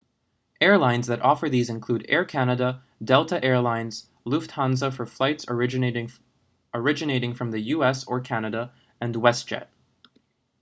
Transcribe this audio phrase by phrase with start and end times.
[0.59, 6.07] airlines that offer these include air canada delta air lines lufthansa for flights originating
[7.35, 8.03] from the u.s.
[8.05, 9.67] or canada and westjet